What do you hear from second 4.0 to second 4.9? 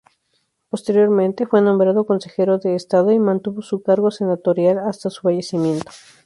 senatorial